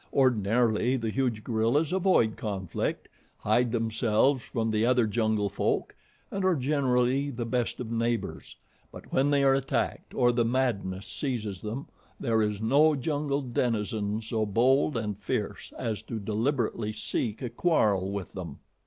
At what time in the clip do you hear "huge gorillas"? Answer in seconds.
1.11-1.93